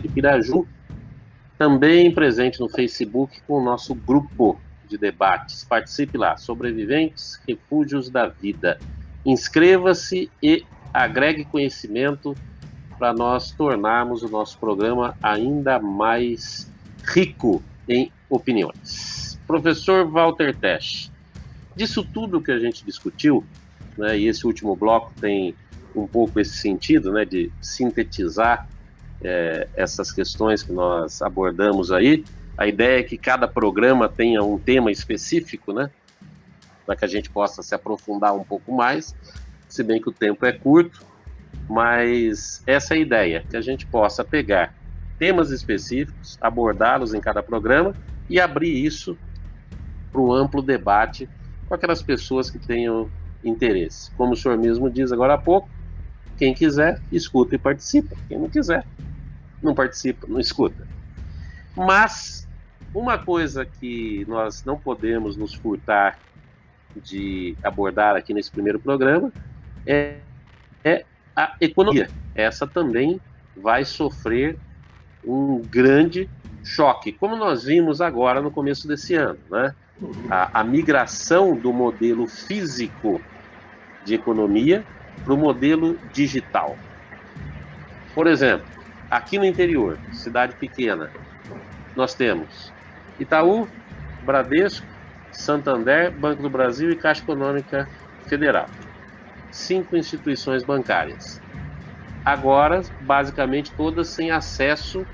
[0.00, 0.66] de Piraju,
[1.58, 5.64] também presente no Facebook com o nosso grupo de debates.
[5.64, 8.78] Participe lá, Sobreviventes, Refúgios da Vida.
[9.24, 12.34] Inscreva-se e agregue conhecimento
[12.98, 16.70] para nós tornarmos o nosso programa ainda mais
[17.04, 19.40] rico em opiniões.
[19.46, 21.10] Professor Walter Tesch,
[21.74, 23.44] disso tudo que a gente discutiu,
[23.96, 25.54] né, e esse último bloco tem
[25.94, 28.68] um pouco esse sentido, né, de sintetizar
[29.22, 32.24] é, essas questões que nós abordamos aí.
[32.56, 35.90] A ideia é que cada programa tenha um tema específico, né,
[36.84, 39.14] para que a gente possa se aprofundar um pouco mais,
[39.68, 41.04] se bem que o tempo é curto,
[41.68, 44.74] mas essa é a ideia, que a gente possa pegar
[45.18, 47.94] temas específicos, abordá-los em cada programa
[48.28, 49.16] e abrir isso
[50.10, 51.28] para um amplo debate
[51.68, 53.08] com aquelas pessoas que tenham
[53.42, 54.10] interesse.
[54.12, 55.70] Como o senhor mesmo diz agora há pouco,
[56.36, 58.16] quem quiser, escuta e participa.
[58.28, 58.84] Quem não quiser,
[59.62, 60.86] não participa, não escuta.
[61.76, 62.48] Mas
[62.94, 66.18] uma coisa que nós não podemos nos furtar
[66.94, 69.32] de abordar aqui nesse primeiro programa
[69.86, 70.16] é,
[70.84, 72.10] é a economia.
[72.34, 73.20] Essa também
[73.56, 74.58] vai sofrer
[75.24, 76.28] um grande
[76.64, 79.38] choque, como nós vimos agora no começo desse ano.
[79.50, 79.74] Né?
[80.28, 83.20] A, a migração do modelo físico
[84.04, 84.84] de economia
[85.24, 86.76] para o modelo digital.
[88.14, 88.66] Por exemplo,
[89.12, 91.12] aqui no interior, cidade pequena,
[91.94, 92.72] nós temos
[93.20, 93.68] Itaú,
[94.24, 94.86] Bradesco,
[95.30, 97.86] Santander, Banco do Brasil e Caixa Econômica
[98.26, 98.66] Federal.
[99.50, 101.42] Cinco instituições bancárias.
[102.24, 105.04] Agora, basicamente, todas sem acesso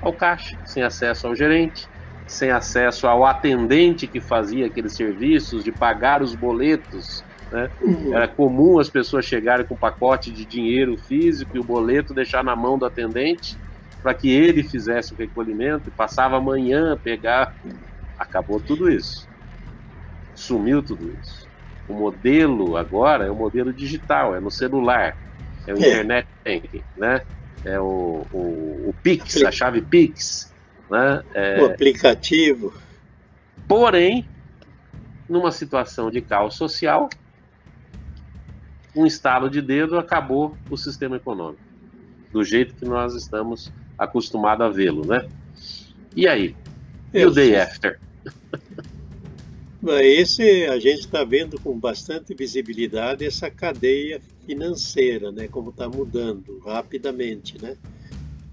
[0.00, 1.86] ao caixa, sem acesso ao gerente,
[2.26, 7.70] sem acesso ao atendente que fazia aqueles serviços de pagar os boletos né?
[7.82, 8.14] Uhum.
[8.14, 12.42] Era comum as pessoas chegarem com um pacote de dinheiro físico e o boleto deixar
[12.42, 13.56] na mão do atendente
[14.02, 17.54] para que ele fizesse o recolhimento e passava amanhã a pegar.
[18.18, 19.28] Acabou tudo isso.
[20.34, 21.46] Sumiu tudo isso.
[21.86, 25.16] O modelo agora é o modelo digital, é no celular,
[25.66, 25.88] é o é.
[25.88, 27.20] internet banking, né?
[27.64, 30.52] É o, o, o Pix, a chave Pix,
[30.90, 31.22] né?
[31.34, 31.60] É...
[31.60, 32.72] O aplicativo.
[33.68, 34.26] Porém,
[35.28, 37.08] numa situação de caos social,
[38.94, 41.62] um estalo de dedo, acabou o sistema econômico,
[42.32, 45.28] do jeito que nós estamos acostumados a vê-lo, né?
[46.14, 46.54] E aí?
[47.12, 47.98] E o day after?
[50.00, 55.48] Esse a gente está vendo com bastante visibilidade essa cadeia financeira, né?
[55.48, 57.76] Como está mudando rapidamente, né?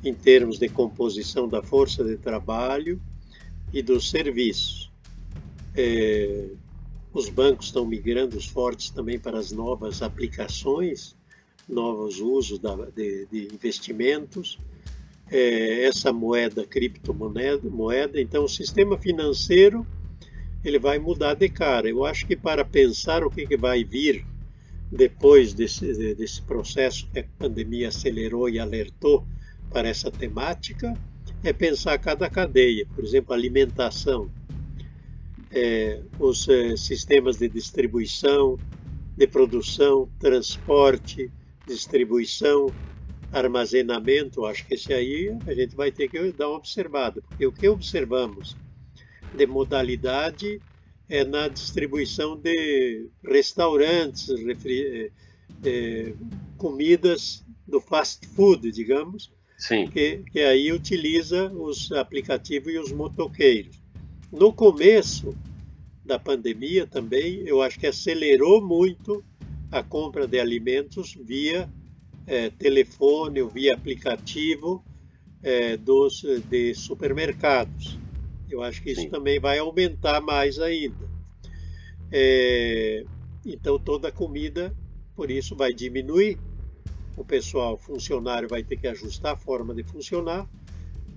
[0.03, 2.99] Em termos de composição da força de trabalho
[3.71, 4.91] e dos serviços.
[5.75, 6.47] É,
[7.13, 11.15] os bancos estão migrando os fortes também para as novas aplicações,
[11.67, 14.59] novos usos da, de, de, investimentos,
[15.31, 18.19] é, essa moeda, criptomoeda, moeda.
[18.21, 19.85] Então, o sistema financeiro
[20.63, 21.89] ele vai mudar de cara.
[21.89, 24.25] Eu acho que para pensar o que, que vai vir
[24.91, 29.25] depois desse, desse processo que a pandemia acelerou e alertou
[29.71, 30.97] para essa temática,
[31.43, 34.29] é pensar cada cadeia, por exemplo, alimentação
[35.51, 38.59] é, os é, sistemas de distribuição,
[39.17, 41.31] de produção, transporte,
[41.67, 42.73] distribuição,
[43.31, 47.51] armazenamento, acho que esse aí a gente vai ter que dar uma observada, porque o
[47.51, 48.57] que observamos
[49.33, 50.61] de modalidade
[51.07, 55.11] é na distribuição de restaurantes, refri,
[55.63, 56.13] é,
[56.57, 59.31] comidas do fast food, digamos,
[59.87, 63.79] que, que aí utiliza os aplicativos e os motoqueiros.
[64.31, 65.35] No começo
[66.05, 69.23] da pandemia também, eu acho que acelerou muito
[69.71, 71.69] a compra de alimentos via
[72.27, 74.83] é, telefone ou via aplicativo
[75.41, 77.97] é, dos, de supermercados.
[78.49, 79.09] Eu acho que isso Sim.
[79.09, 81.09] também vai aumentar mais ainda.
[82.11, 83.03] É,
[83.45, 84.75] então toda a comida,
[85.15, 86.37] por isso, vai diminuir.
[87.17, 90.47] O pessoal funcionário vai ter que ajustar a forma de funcionar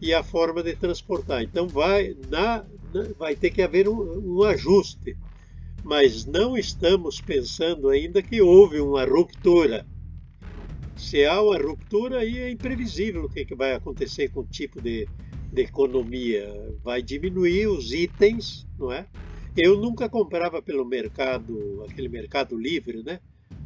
[0.03, 1.45] e a forma de transportar.
[1.45, 2.67] Então vai, na,
[3.17, 5.17] vai ter que haver um, um, ajuste,
[5.85, 9.87] mas não estamos pensando ainda que houve uma ruptura.
[10.97, 14.81] Se há uma ruptura, aí é imprevisível o que, que vai acontecer com o tipo
[14.83, 15.09] de,
[15.53, 16.49] de economia.
[16.83, 19.07] Vai diminuir os itens, não é?
[19.57, 23.21] Eu nunca comprava pelo mercado, aquele mercado livre, né?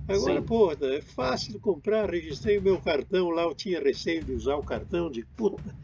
[0.07, 0.47] Agora, Sim.
[0.47, 4.63] pô, é fácil comprar, registrei o meu cartão lá, eu tinha receio de usar o
[4.63, 5.75] cartão de puta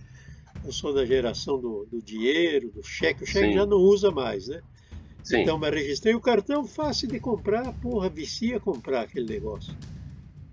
[0.65, 3.55] eu sou da geração do, do dinheiro, do cheque, o cheque Sim.
[3.55, 4.61] já não usa mais, né?
[5.23, 5.43] Sim.
[5.43, 9.75] Então, mas registrei o cartão, fácil de comprar, porra, vicia comprar aquele negócio.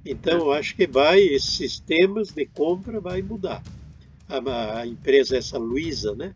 [0.06, 3.61] Então, eu acho que vai, esses sistemas de compra vai mudar.
[4.27, 6.33] a, a empresa essa Luiza, né?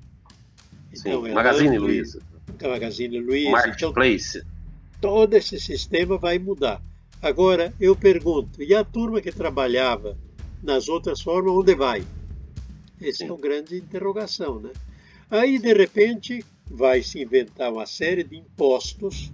[0.92, 2.20] Então, Sim, é Magazine Luiza.
[2.62, 3.52] Magazine Luiza.
[3.52, 4.38] Marketplace.
[4.38, 4.54] Então,
[5.00, 6.82] todo esse sistema vai mudar.
[7.22, 10.18] Agora, eu pergunto, e a turma que trabalhava
[10.62, 12.04] nas outras formas, onde vai?
[13.02, 14.72] Essa é uma grande interrogação, né?
[15.30, 19.32] Aí, de repente, vai se inventar uma série de impostos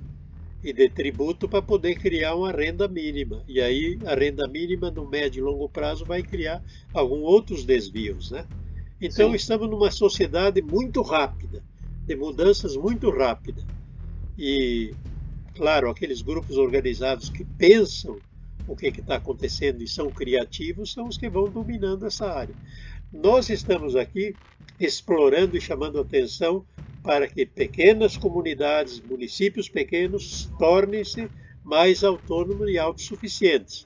[0.63, 3.44] e de tributo para poder criar uma renda mínima.
[3.47, 6.61] E aí a renda mínima no médio e longo prazo vai criar
[6.94, 8.45] alguns outros desvios, né?
[9.00, 9.35] Então Sim.
[9.35, 11.63] estamos numa sociedade muito rápida,
[12.06, 13.65] de mudanças muito rápidas.
[14.38, 14.94] E,
[15.56, 18.17] claro, aqueles grupos organizados que pensam
[18.67, 22.56] o que está acontecendo e são criativos são os que vão dominando essa área.
[23.11, 24.35] Nós estamos aqui
[24.79, 26.65] explorando e chamando atenção
[27.03, 31.29] para que pequenas comunidades, municípios pequenos, tornem-se
[31.63, 33.85] mais autônomos e autossuficientes.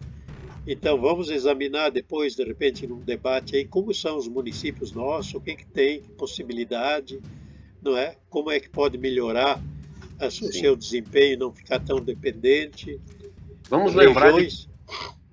[0.65, 5.41] Então vamos examinar depois, de repente, num debate aí, como são os municípios nossos, o
[5.41, 7.19] que, que tem, que possibilidade,
[7.81, 8.15] não é?
[8.29, 9.61] Como é que pode melhorar
[10.21, 12.99] o seu desempenho, não ficar tão dependente.
[13.69, 14.67] Vamos lembrar de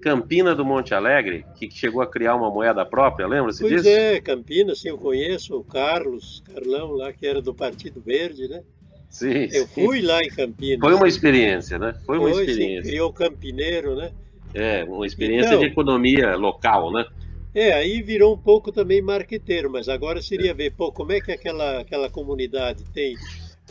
[0.00, 3.84] Campina do Monte Alegre, que chegou a criar uma moeda própria, lembra-se disso?
[3.84, 8.48] Pois é, Campina, sim, eu conheço o Carlos, Carlão lá, que era do Partido Verde,
[8.48, 8.62] né?
[9.10, 9.84] Sim, eu sim.
[9.84, 10.80] fui lá em Campinas.
[10.80, 11.94] Foi uma experiência, né?
[12.06, 12.84] Foi uma Foi, experiência.
[12.84, 14.12] Sim, criou o Campineiro, né?
[14.54, 17.04] É, uma experiência então, de economia local, né?
[17.52, 21.32] É, aí virou um pouco também marqueteiro, mas agora seria ver, pô, como é que
[21.32, 23.16] aquela, aquela comunidade tem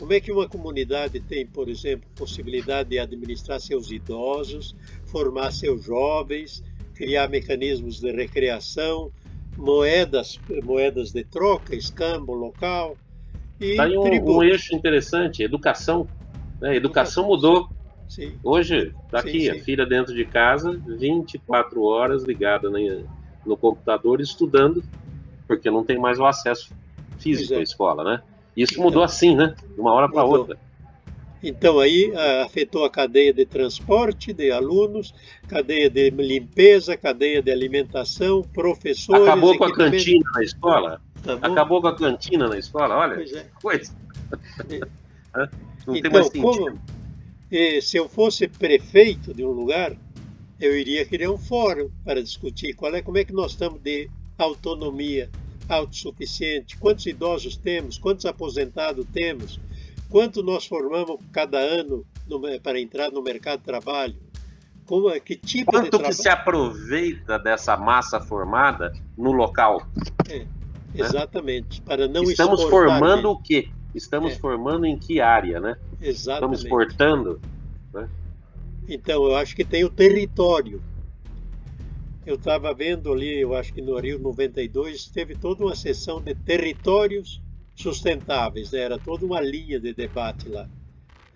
[0.00, 4.74] como é que uma comunidade tem, por exemplo, possibilidade de administrar seus idosos,
[5.04, 6.64] formar seus jovens,
[6.94, 9.12] criar mecanismos de recreação,
[9.58, 12.96] moedas, moedas de troca, escambo local
[13.60, 16.08] e tá aí um, um, eixo interessante, educação.
[16.62, 16.76] Né?
[16.76, 17.68] Educação mudou.
[18.08, 18.32] Sim.
[18.42, 19.50] Hoje, está aqui, sim, sim.
[19.50, 22.70] a filha dentro de casa, 24 horas ligada
[23.44, 24.82] no computador estudando,
[25.46, 26.72] porque não tem mais o acesso
[27.18, 27.58] físico é.
[27.58, 28.22] à escola, né?
[28.60, 29.54] Isso então, mudou assim, né?
[29.74, 30.58] De uma hora para outra.
[31.42, 32.12] Então aí
[32.44, 35.14] afetou a cadeia de transporte de alunos,
[35.48, 39.22] cadeia de limpeza, cadeia de alimentação, professores.
[39.22, 41.00] Acabou com a cantina na escola.
[41.24, 43.14] Tá Acabou com a cantina na escola, olha.
[43.14, 43.46] Pois é.
[43.62, 43.96] Coisa.
[45.86, 46.42] Não então, tem mais sentido.
[46.42, 46.78] Como,
[47.80, 49.96] se eu fosse prefeito de um lugar,
[50.60, 54.10] eu iria criar um fórum para discutir qual é, como é que nós estamos de
[54.36, 55.30] autonomia
[55.74, 59.60] autossuficiente, quantos idosos temos, quantos aposentados temos,
[60.08, 64.16] quanto nós formamos cada ano no, para entrar no mercado de trabalho,
[64.84, 66.14] como, é, que tipo quanto de trabalho...
[66.14, 69.86] que se aproveita dessa massa formada no local.
[70.28, 70.44] É,
[70.94, 71.86] exatamente, né?
[71.86, 73.68] para não Estamos formando o quê?
[73.94, 74.36] Estamos é.
[74.36, 75.76] formando em que área, né?
[76.00, 76.58] Exatamente.
[76.58, 77.40] Estamos exportando.
[77.92, 78.08] Né?
[78.88, 80.82] Então, eu acho que tem o território
[82.24, 86.34] eu estava vendo ali, eu acho que no Rio 92, teve toda uma sessão de
[86.34, 87.42] territórios
[87.74, 88.80] sustentáveis, né?
[88.80, 90.68] era toda uma linha de debate lá.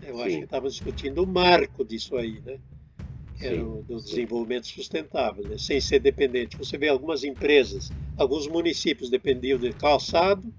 [0.01, 0.21] Eu Sim.
[0.23, 2.59] acho que estava discutindo o marco disso aí, né?
[3.37, 5.57] Que era o do desenvolvimento sustentável, né?
[5.57, 6.57] sem ser dependente.
[6.57, 10.53] Você vê algumas empresas, alguns municípios dependiam de calçado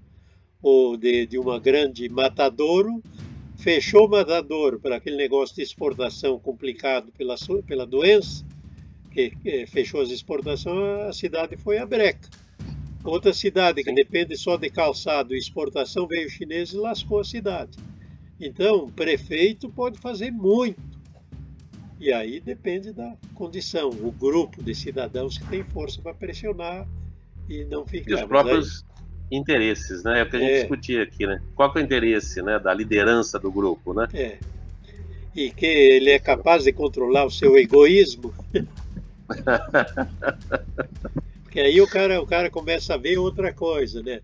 [0.61, 3.03] ou de, de uma grande matadouro,
[3.55, 7.35] fechou o matadouro para aquele negócio de exportação complicado pela,
[7.65, 8.43] pela doença,
[9.11, 12.29] que fechou as exportações, a cidade foi a breca.
[13.03, 13.95] Outra cidade que Sim.
[13.95, 17.77] depende só de calçado e exportação veio chinês e lascou a cidade.
[18.39, 20.79] Então, o prefeito pode fazer muito.
[21.99, 26.87] E aí depende da condição, o grupo de cidadãos que tem força para pressionar
[27.49, 28.11] e não ficar.
[28.11, 28.85] E os próprios
[29.31, 29.37] aí...
[29.37, 30.19] interesses, né?
[30.19, 30.59] É o que a gente é.
[30.59, 31.41] discutia aqui, né?
[31.55, 34.07] Qual é o interesse né, da liderança do grupo, né?
[34.13, 34.37] É.
[35.35, 38.33] E que ele é capaz de controlar o seu egoísmo.
[41.43, 44.21] Porque aí o cara, o cara começa a ver outra coisa, né?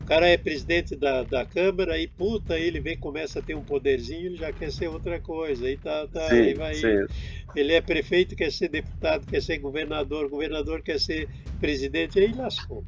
[0.00, 3.62] O cara é presidente da, da Câmara e puta, ele vem, começa a ter um
[3.62, 5.66] poderzinho, ele já quer ser outra coisa.
[5.66, 6.74] Aí tá, tá, sim, aí vai.
[6.74, 7.06] Sim.
[7.54, 11.28] Ele é prefeito, quer ser deputado, quer ser governador, governador quer ser
[11.60, 12.84] presidente, aí lascou.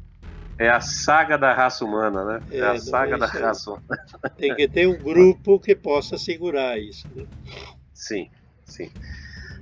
[0.57, 2.43] É a saga da raça humana, né?
[2.51, 3.85] É, é a saga é da raça humana.
[4.37, 7.07] Tem que ter um grupo que possa segurar isso.
[7.15, 7.25] Né?
[7.93, 8.29] Sim,
[8.65, 8.89] sim.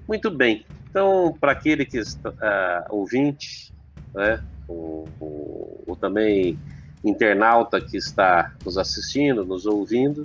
[0.07, 0.65] Muito bem.
[0.91, 3.73] Então, para aquele que está uh, ouvinte,
[4.13, 6.59] né, o, o, o, também
[7.01, 10.21] internauta que está nos assistindo, nos ouvindo,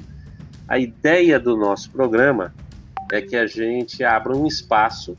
[0.66, 2.52] a ideia do nosso programa
[3.12, 5.16] é que a gente abra um espaço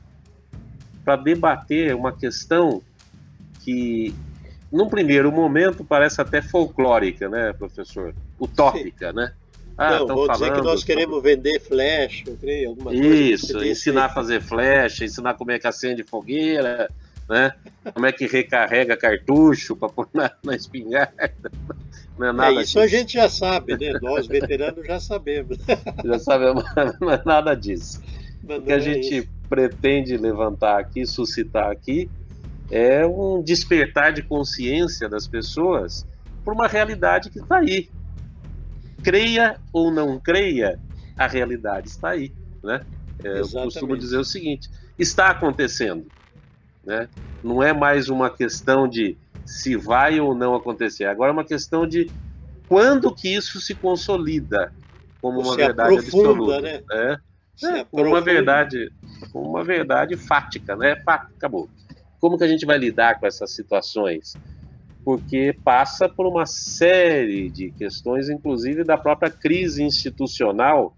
[1.05, 2.81] para debater uma questão
[3.61, 4.13] que,
[4.69, 8.13] num primeiro momento, parece até folclórica, né, professor?
[8.37, 9.15] Utópica, Sim.
[9.15, 9.31] né?
[9.77, 13.05] Ah, não, vou dizer que nós queremos vender flash, eu alguma coisa.
[13.05, 16.89] Isso, ensinar a fazer flash, ensinar como é que acende fogueira,
[17.29, 17.53] né?
[17.93, 21.31] como é que recarrega cartucho para pôr na, na, espingarda.
[22.17, 22.79] Não é nada é, isso disso.
[22.79, 23.99] a gente já sabe, né?
[24.01, 25.59] Nós, veteranos, já sabemos.
[26.03, 26.63] Já sabemos,
[26.99, 28.01] não é nada disso.
[28.43, 29.29] o que a é gente isso.
[29.47, 32.09] pretende levantar aqui, suscitar aqui,
[32.71, 36.07] é um despertar de consciência das pessoas
[36.43, 37.89] por uma realidade que está aí.
[39.07, 40.77] Creia ou não creia,
[41.17, 42.33] a realidade está aí.
[42.61, 42.85] Né?
[43.23, 46.05] É, eu costumo dizer o seguinte: está acontecendo.
[46.83, 47.07] Né?
[47.41, 51.05] Não é mais uma questão de se vai ou não acontecer.
[51.05, 52.11] Agora é uma questão de
[52.67, 54.73] quando que isso se consolida
[55.21, 56.59] como uma verdade absoluta.
[56.59, 56.83] Né?
[56.91, 57.17] É,
[57.63, 58.91] é como uma verdade,
[59.31, 60.97] como uma verdade fática, né?
[61.05, 61.69] Fática, acabou.
[62.19, 64.33] Como que a gente vai lidar com essas situações?
[65.07, 70.97] Porque passa por uma série de questões, inclusive da própria crise institucional,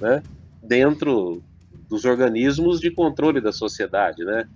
[0.00, 0.22] né?
[0.62, 1.42] Dentro
[1.86, 4.48] dos organismos de controle da sociedade, né?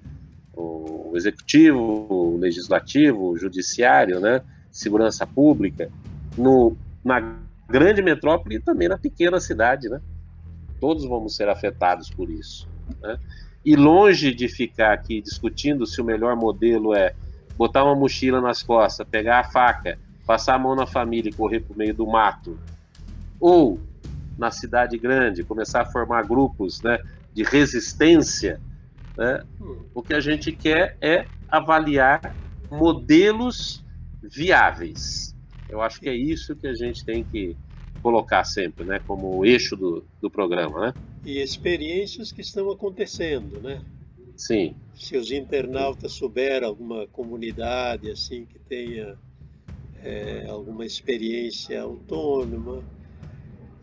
[0.57, 4.41] O executivo, o legislativo, o judiciário, né?
[4.73, 5.91] Segurança pública,
[6.35, 7.37] no, na
[7.69, 10.01] grande metrópole e também na pequena cidade, né?
[10.81, 12.67] Todos vamos ser afetados por isso,
[13.03, 13.19] né?
[13.63, 17.15] E longe de ficar aqui discutindo se o melhor modelo é
[17.57, 21.61] botar uma mochila nas costas, pegar a faca, passar a mão na família e correr
[21.61, 22.59] para o meio do mato,
[23.39, 23.81] ou
[24.37, 26.99] na cidade grande começar a formar grupos, né,
[27.33, 28.61] de resistência,
[29.17, 29.45] né?
[29.95, 32.37] o que a gente quer é avaliar
[32.71, 33.85] modelos
[34.23, 35.35] viáveis.
[35.69, 37.57] Eu acho que é isso que a gente tem que
[38.03, 40.95] colocar sempre, né, como eixo do, do programa, né?
[41.25, 43.81] E experiências que estão acontecendo, né?
[44.37, 44.75] Sim.
[44.95, 49.19] Se os internautas souberam alguma comunidade assim que tenha
[50.03, 52.83] é, alguma experiência autônoma,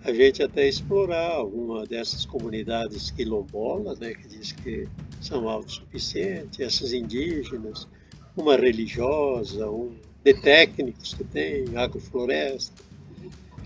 [0.03, 4.87] a gente até explorar alguma dessas comunidades quilombolas, né, que diz que
[5.19, 7.87] são autossuficientes, essas indígenas,
[8.35, 12.90] uma religiosa, um de técnicos que tem, agrofloresta.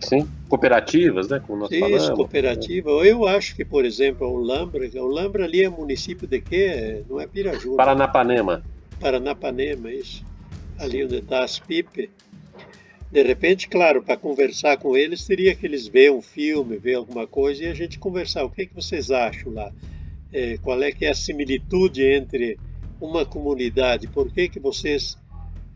[0.01, 1.41] Sim, cooperativas, né?
[1.45, 2.09] Como nós Isso, falamos.
[2.09, 3.01] cooperativa.
[3.01, 3.11] Né?
[3.11, 7.03] Eu acho que, por exemplo, o Lambra, o Lambra ali é município de quê?
[7.09, 7.75] Não é Piraju.
[7.75, 8.63] Paranapanema.
[8.99, 10.23] Paranapanema, isso.
[10.77, 12.09] Ali onde está as Pipe.
[13.11, 17.25] De repente, claro, para conversar com eles, teria que eles ver um filme, ver alguma
[17.25, 18.43] coisa e a gente conversar.
[18.43, 19.71] O que, é que vocês acham lá?
[20.33, 22.57] É, qual é que é a similitude entre
[22.99, 24.07] uma comunidade?
[24.07, 25.17] Por que, que vocês...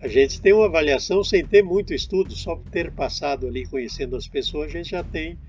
[0.01, 4.15] A gente tem uma avaliação sem ter muito estudo, só por ter passado ali conhecendo
[4.15, 5.39] as pessoas, a gente já tem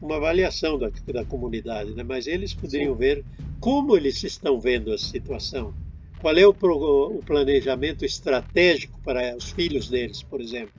[0.00, 2.02] uma avaliação da, da comunidade, né?
[2.04, 2.98] mas eles poderiam Sim.
[2.98, 3.24] ver
[3.60, 5.74] como eles estão vendo a situação.
[6.18, 10.74] Qual é o, o planejamento estratégico para os filhos deles, por exemplo?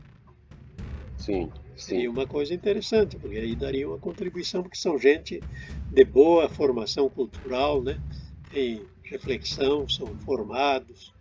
[1.17, 1.99] Sim, sim.
[1.99, 5.43] E uma coisa interessante, porque aí daria uma contribuição, porque são gente
[5.89, 7.99] de boa formação cultural, né?
[8.49, 11.14] Tem reflexão, são formados,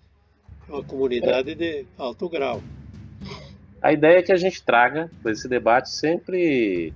[0.68, 2.62] uma comunidade de alto grau.
[3.80, 6.92] A ideia é que a gente traga para esse debate sempre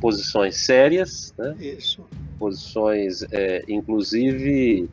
[0.00, 1.56] posições sérias, né?
[1.58, 2.04] Isso.
[2.38, 4.88] Posições, é, inclusive,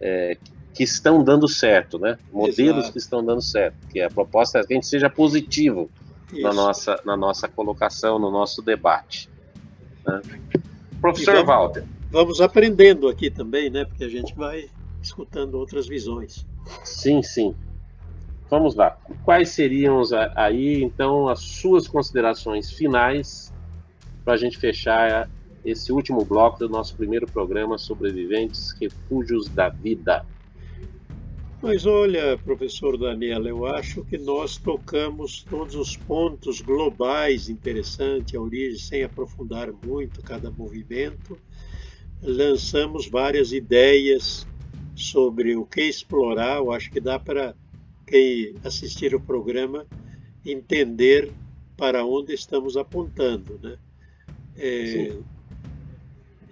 [0.00, 0.36] é,
[0.74, 2.18] que estão dando certo, né?
[2.32, 2.92] Modelos Exato.
[2.92, 3.76] que estão dando certo.
[3.88, 5.90] Que a proposta é que a gente seja positivo
[6.32, 9.28] na nossa, na nossa colocação, no nosso debate.
[10.06, 10.20] Né?
[11.00, 11.84] Professor vamos, Walter.
[12.10, 13.84] Vamos aprendendo aqui também, né?
[13.84, 14.68] Porque a gente vai
[15.02, 16.46] escutando outras visões.
[16.84, 17.54] Sim, sim.
[18.50, 18.90] Vamos lá.
[19.22, 20.02] Quais seriam
[20.36, 23.52] aí, então, as suas considerações finais
[24.24, 25.28] para a gente fechar
[25.64, 30.24] esse último bloco do nosso primeiro programa Sobreviventes Refúgios da Vida?
[31.62, 38.40] Mas olha, professor Daniel, eu acho que nós tocamos todos os pontos globais interessantes, a
[38.40, 41.38] origem, sem aprofundar muito cada movimento.
[42.20, 44.44] Lançamos várias ideias
[44.94, 46.56] sobre o que explorar.
[46.56, 47.54] Eu acho que dá para
[48.06, 49.86] quem assistir o programa
[50.44, 51.32] entender
[51.76, 53.78] para onde estamos apontando, né?
[54.56, 55.16] É,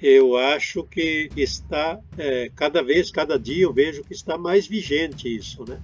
[0.01, 5.35] eu acho que está é, cada vez, cada dia eu vejo que está mais vigente
[5.35, 5.81] isso, né?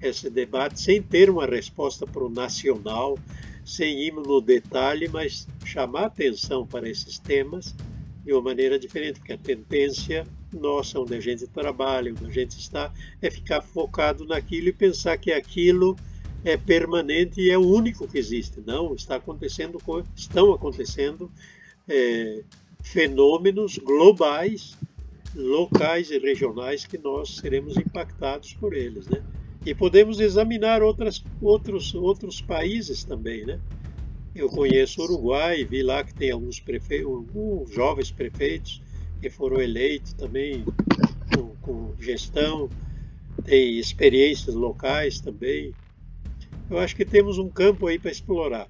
[0.00, 3.18] Esse debate sem ter uma resposta para o nacional,
[3.64, 7.74] sem ir no detalhe, mas chamar atenção para esses temas
[8.24, 12.58] de uma maneira diferente, porque a tendência nossa, onde a gente trabalha, onde a gente
[12.58, 12.92] está,
[13.22, 15.96] é ficar focado naquilo e pensar que aquilo
[16.44, 18.62] é permanente e é o único que existe.
[18.66, 19.78] Não, está acontecendo,
[20.16, 21.30] estão acontecendo
[21.88, 22.42] é,
[22.82, 24.76] fenômenos globais,
[25.34, 29.22] locais e regionais que nós seremos impactados por eles, né?
[29.64, 33.60] E podemos examinar outras, outros, outros países também, né?
[34.34, 37.02] Eu conheço o Uruguai, vi lá que tem alguns, prefe...
[37.02, 38.80] alguns jovens prefeitos
[39.20, 40.64] que foram eleitos também
[41.34, 42.70] com, com gestão.
[43.44, 45.74] tem experiências locais também.
[46.70, 48.68] Eu acho que temos um campo aí para explorar.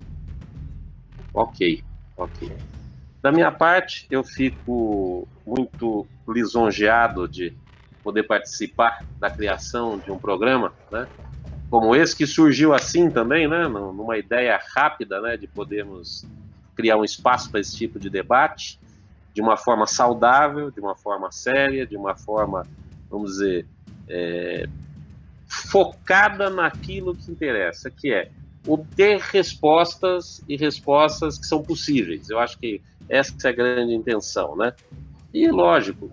[1.32, 1.84] Ok,
[2.16, 2.50] ok.
[3.22, 7.52] Da minha parte, eu fico muito lisonjeado de
[8.02, 11.06] poder participar da criação de um programa, né?
[11.68, 13.68] Como esse que surgiu assim também, né?
[13.68, 15.36] Numa ideia rápida, né?
[15.36, 16.26] De podermos
[16.74, 18.80] criar um espaço para esse tipo de debate,
[19.34, 22.66] de uma forma saudável, de uma forma séria, de uma forma,
[23.08, 23.66] vamos dizer,
[24.08, 24.68] é,
[25.46, 28.30] focada naquilo que interessa, que é
[28.66, 32.28] obter respostas e respostas que são possíveis.
[32.28, 34.72] Eu acho que essa é a grande intenção, né?
[35.32, 36.10] E lógico,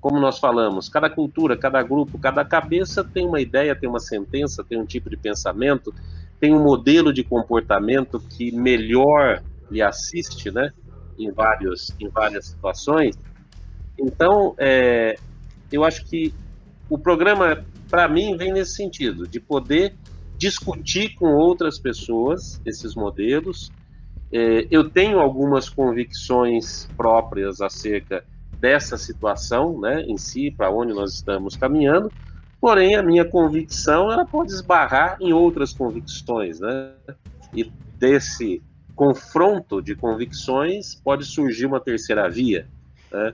[0.00, 4.64] como nós falamos, cada cultura, cada grupo, cada cabeça tem uma ideia, tem uma sentença,
[4.64, 5.94] tem um tipo de pensamento,
[6.38, 10.72] tem um modelo de comportamento que melhor lhe assiste, né?
[11.18, 13.16] Em, vários, em várias situações.
[13.98, 15.16] Então, é,
[15.70, 16.34] eu acho que
[16.88, 19.96] o programa, para mim, vem nesse sentido, de poder
[20.36, 23.72] discutir com outras pessoas esses modelos.
[24.32, 28.24] É, eu tenho algumas convicções próprias acerca
[28.58, 32.10] dessa situação, né, em si, para onde nós estamos caminhando,
[32.60, 36.94] porém a minha convicção ela pode esbarrar em outras convicções, né,
[37.52, 38.62] e desse
[38.94, 42.66] confronto de convicções pode surgir uma terceira via,
[43.12, 43.32] né?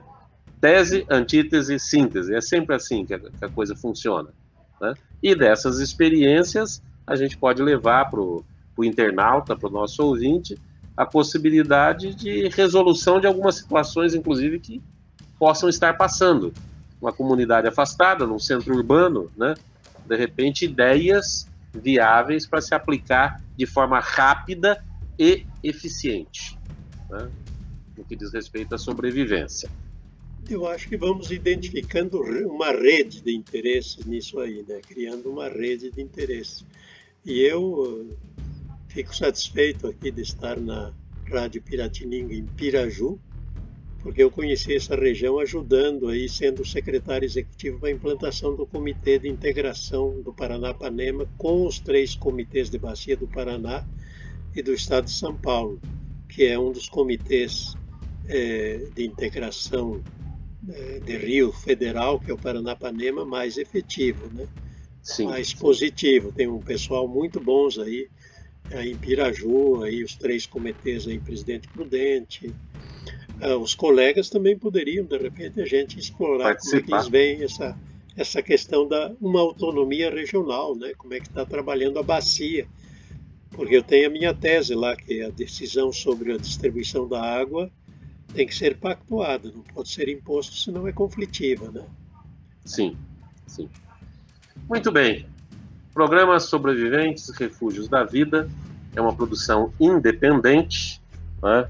[0.59, 4.29] tese, antítese, síntese, é sempre assim que a, que a coisa funciona,
[4.79, 4.93] né?
[5.21, 8.43] e dessas experiências a gente pode levar para o
[8.79, 10.57] internauta, para o nosso ouvinte,
[10.95, 14.81] a possibilidade de resolução de algumas situações, inclusive, que
[15.37, 16.53] possam estar passando.
[17.01, 19.55] Uma comunidade afastada, num centro urbano, né?
[20.05, 24.83] de repente, ideias viáveis para se aplicar de forma rápida
[25.17, 26.57] e eficiente,
[27.09, 27.31] né?
[27.97, 29.69] no que diz respeito à sobrevivência.
[30.49, 34.81] Eu acho que vamos identificando uma rede de interesses nisso aí, né?
[34.85, 36.65] criando uma rede de interesses.
[37.23, 38.15] E eu eh,
[38.89, 40.91] fico satisfeito aqui de estar na
[41.25, 43.19] Rádio Piratininga, em Piraju,
[44.01, 49.19] porque eu conheci essa região ajudando aí, sendo secretário executivo para a implantação do Comitê
[49.19, 53.85] de Integração do Paranapanema com os três comitês de Bacia do Paraná
[54.55, 55.79] e do Estado de São Paulo,
[56.27, 57.75] que é um dos comitês
[58.27, 60.03] é, de integração
[60.69, 64.47] é, de Rio Federal, que é o Paranapanema, mais efetivo, né?
[65.01, 65.25] Sim.
[65.25, 66.31] mais positivo.
[66.31, 68.07] Tem um pessoal muito bons aí,
[68.71, 72.53] aí em Piraju, aí os três comitês aí, Presidente Prudente,
[73.59, 76.81] os colegas também poderiam, de repente, a gente explorar Participar.
[76.81, 77.77] como é que eles veem essa,
[78.15, 80.93] essa questão da uma autonomia regional, né?
[80.95, 82.67] como é que está trabalhando a bacia.
[83.51, 87.69] Porque eu tenho a minha tese lá, que a decisão sobre a distribuição da água
[88.33, 91.69] tem que ser pactuada, não pode ser imposto, senão é conflitiva.
[91.69, 91.83] Né?
[92.65, 92.97] Sim,
[93.45, 93.69] sim.
[94.69, 95.25] Muito bem.
[95.93, 98.49] Programa Sobreviventes Refúgios da Vida
[98.95, 101.01] é uma produção independente,
[101.43, 101.67] né?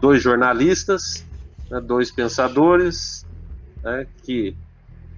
[0.00, 1.24] dois jornalistas,
[1.70, 3.26] né, dois pensadores,
[3.82, 4.54] né, que,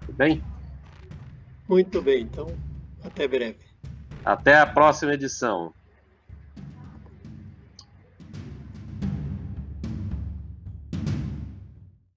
[0.00, 0.42] Tudo bem?
[1.68, 2.46] Muito bem, então,
[3.02, 3.58] até breve.
[4.24, 5.72] Até a próxima edição.